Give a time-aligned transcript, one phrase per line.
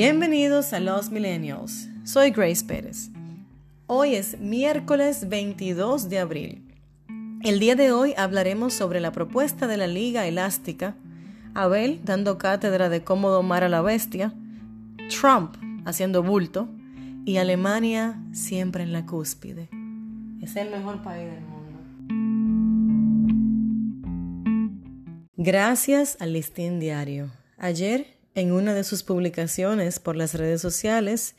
[0.00, 1.88] Bienvenidos a Los Millennials.
[2.04, 3.10] Soy Grace Pérez.
[3.88, 6.72] Hoy es miércoles 22 de abril.
[7.42, 10.94] El día de hoy hablaremos sobre la propuesta de la Liga Elástica,
[11.52, 14.32] Abel dando cátedra de cómo domar a la bestia,
[15.20, 16.68] Trump haciendo bulto
[17.24, 19.68] y Alemania siempre en la cúspide.
[20.40, 21.58] Es el mejor país del mundo.
[25.36, 27.32] Gracias al Listín Diario.
[27.56, 31.34] Ayer en una de sus publicaciones por las redes sociales,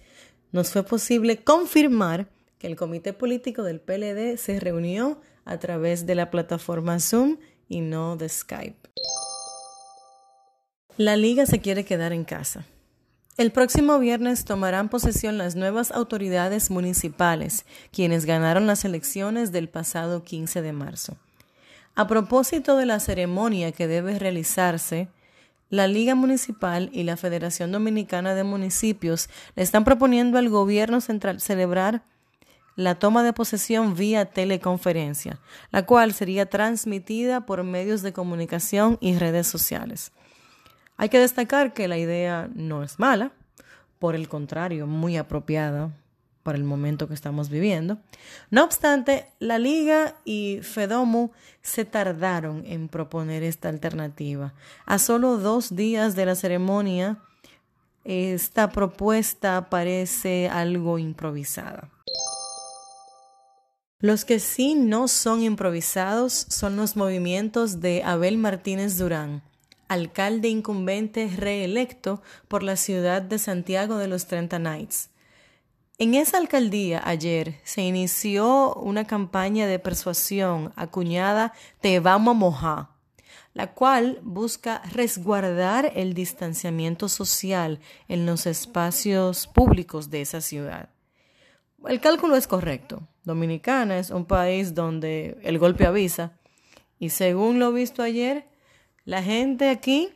[0.51, 2.27] nos fue posible confirmar
[2.57, 7.37] que el comité político del PLD se reunió a través de la plataforma Zoom
[7.69, 8.89] y no de Skype.
[10.97, 12.65] La liga se quiere quedar en casa.
[13.37, 20.25] El próximo viernes tomarán posesión las nuevas autoridades municipales, quienes ganaron las elecciones del pasado
[20.25, 21.15] 15 de marzo.
[21.95, 25.07] A propósito de la ceremonia que debe realizarse,
[25.69, 31.39] la Liga Municipal y la Federación Dominicana de Municipios le están proponiendo al gobierno central
[31.39, 32.03] celebrar
[32.75, 35.39] la toma de posesión vía teleconferencia,
[35.71, 40.11] la cual sería transmitida por medios de comunicación y redes sociales.
[40.95, 43.31] Hay que destacar que la idea no es mala,
[43.99, 45.91] por el contrario, muy apropiada
[46.43, 47.99] para el momento que estamos viviendo.
[48.49, 51.31] No obstante, la Liga y Fedomu
[51.61, 54.53] se tardaron en proponer esta alternativa.
[54.85, 57.19] A solo dos días de la ceremonia,
[58.05, 61.89] esta propuesta parece algo improvisada.
[63.99, 69.43] Los que sí no son improvisados son los movimientos de Abel Martínez Durán,
[69.89, 75.09] alcalde incumbente reelecto por la ciudad de Santiago de los Trenta Knights
[75.99, 82.87] en esa alcaldía ayer se inició una campaña de persuasión acuñada Te vamos a mojar,
[83.53, 90.87] la cual busca resguardar el distanciamiento social en los espacios públicos de esa ciudad.
[91.85, 93.05] El cálculo es correcto.
[93.25, 96.31] Dominicana es un país donde el golpe avisa
[96.97, 98.47] y según lo visto ayer,
[99.03, 100.13] la gente aquí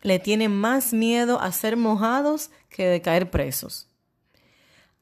[0.00, 3.89] le tiene más miedo a ser mojados que de caer presos.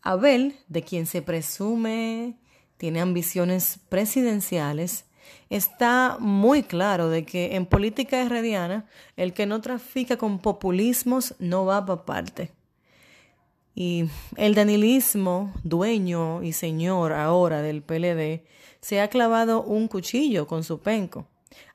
[0.02, 2.36] Abel, de quien se presume
[2.76, 5.04] tiene ambiciones presidenciales,
[5.50, 11.64] está muy claro de que en política herrediana el que no trafica con populismos no
[11.64, 12.52] va para parte.
[13.74, 14.06] Y
[14.36, 18.44] el danilismo, dueño y señor ahora del PLD,
[18.80, 21.26] se ha clavado un cuchillo con su penco.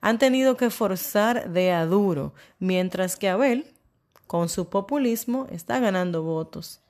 [0.01, 3.65] Han tenido que forzar de a duro, mientras que Abel,
[4.27, 6.82] con su populismo, está ganando votos.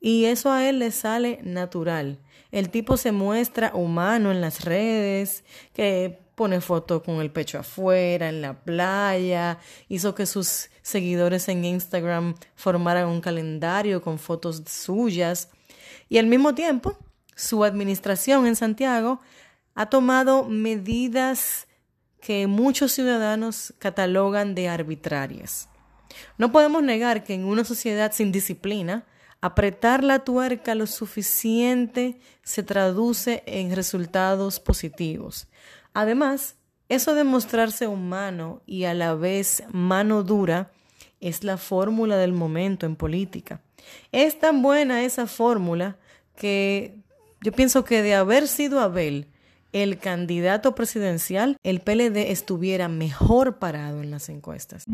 [0.00, 2.18] Y eso a él le sale natural.
[2.50, 5.44] El tipo se muestra humano en las redes,
[5.74, 9.58] que pone fotos con el pecho afuera, en la playa,
[9.88, 15.50] hizo que sus seguidores en Instagram formaran un calendario con fotos suyas.
[16.08, 16.96] Y al mismo tiempo,
[17.34, 19.20] su administración en Santiago
[19.74, 21.66] ha tomado medidas
[22.20, 25.68] que muchos ciudadanos catalogan de arbitrarias.
[26.36, 29.04] No podemos negar que en una sociedad sin disciplina,
[29.40, 35.46] Apretar la tuerca lo suficiente se traduce en resultados positivos.
[35.94, 36.56] Además,
[36.88, 40.72] eso de mostrarse humano y a la vez mano dura
[41.20, 43.60] es la fórmula del momento en política.
[44.10, 45.98] Es tan buena esa fórmula
[46.34, 46.96] que
[47.40, 49.28] yo pienso que de haber sido Abel
[49.72, 54.84] el candidato presidencial, el PLD estuviera mejor parado en las encuestas.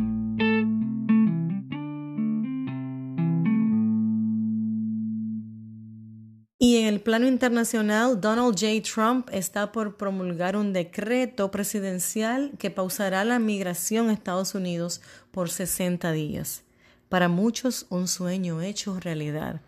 [7.05, 8.83] Plano internacional, Donald J.
[8.83, 15.01] Trump está por promulgar un decreto presidencial que pausará la migración a Estados Unidos
[15.31, 16.65] por 60 días.
[17.09, 19.61] Para muchos, un sueño hecho realidad.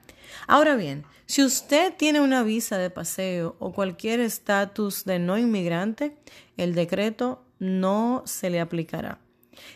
[0.49, 6.17] Ahora bien, si usted tiene una visa de paseo o cualquier estatus de no inmigrante,
[6.57, 9.21] el decreto no se le aplicará.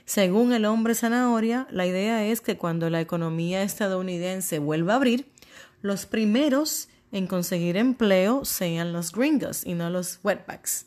[0.05, 5.31] Según el hombre zanahoria, la idea es que cuando la economía estadounidense vuelva a abrir,
[5.83, 10.87] los primeros en conseguir empleo sean los gringos y no los wetbacks.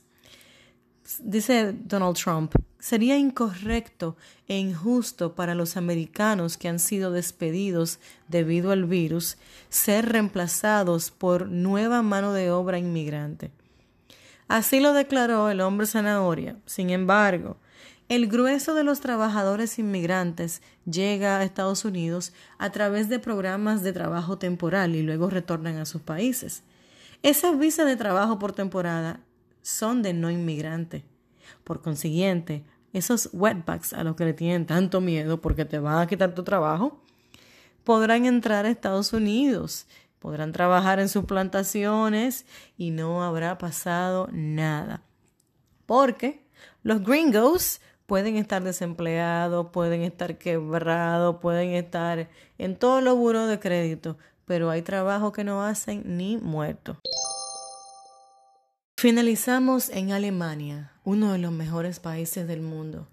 [1.20, 4.16] Dice Donald Trump, sería incorrecto
[4.48, 9.38] e injusto para los americanos que han sido despedidos debido al virus
[9.70, 13.52] ser reemplazados por nueva mano de obra inmigrante.
[14.48, 16.58] Así lo declaró el hombre zanahoria.
[16.66, 17.58] Sin embargo,
[18.10, 23.94] el grueso de los trabajadores inmigrantes llega a Estados Unidos a través de programas de
[23.94, 26.64] trabajo temporal y luego retornan a sus países.
[27.22, 29.22] Esas visas de trabajo por temporada
[29.62, 31.06] son de no inmigrante.
[31.64, 36.08] Por consiguiente, esos wetbacks a los que le tienen tanto miedo porque te van a
[36.08, 37.02] quitar tu trabajo,
[37.84, 39.88] podrán entrar a Estados Unidos,
[40.20, 42.46] podrán trabajar en sus plantaciones
[42.78, 45.04] y no habrá pasado nada.
[45.86, 46.46] Porque
[46.84, 47.82] los gringos
[48.14, 52.30] pueden estar desempleados, pueden estar quebrados, pueden estar
[52.60, 57.00] en todos los buros de crédito, pero hay trabajo que no hacen ni muertos.
[58.98, 63.08] Finalizamos en Alemania, uno de los mejores países del mundo.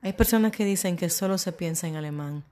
[0.00, 2.42] Hay personas que dicen que solo se piensa en alemán.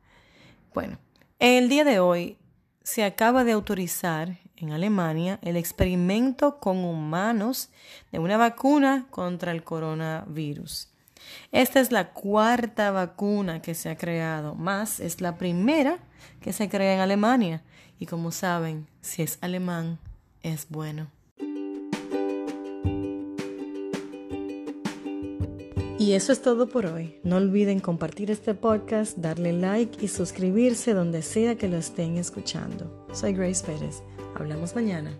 [0.74, 0.98] Bueno,
[1.38, 2.36] en el día de hoy
[2.82, 7.70] se acaba de autorizar en Alemania el experimento con humanos
[8.12, 10.90] de una vacuna contra el coronavirus.
[11.52, 15.98] Esta es la cuarta vacuna que se ha creado, más es la primera
[16.40, 17.62] que se crea en Alemania.
[17.98, 19.98] Y como saben, si es alemán,
[20.42, 21.10] es bueno.
[26.00, 27.20] Y eso es todo por hoy.
[27.24, 33.06] No olviden compartir este podcast, darle like y suscribirse donde sea que lo estén escuchando.
[33.12, 34.02] Soy Grace Pérez.
[34.34, 35.14] Hablamos mañana.